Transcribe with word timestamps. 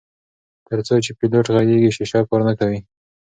تر 0.67 0.79
څو 0.87 0.95
چې 1.05 1.11
پیلوټ 1.19 1.45
غږیږي 1.55 1.91
شیشه 1.97 2.19
کار 2.29 2.41
نه 2.47 2.53
کوي. 2.59 2.79